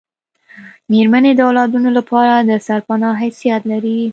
میرمنې 0.91 1.31
د 1.35 1.39
اولادونو 1.47 1.89
لپاره 1.97 2.33
دسرپنا 2.49 3.09
حیثیت 3.21 3.61
لري 3.71 3.99